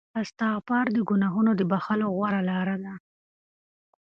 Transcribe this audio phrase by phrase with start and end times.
[0.21, 2.93] استغفار د ګناهونو د بخښلو غوره لاره ده.